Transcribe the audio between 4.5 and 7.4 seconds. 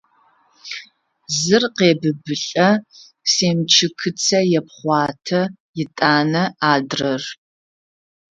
епхъуатэ, етӏанэ–адрэр…